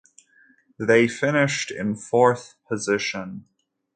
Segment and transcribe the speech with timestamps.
[0.79, 3.45] They finished in fourth position.